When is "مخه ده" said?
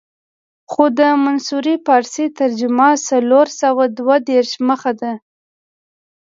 4.67-5.13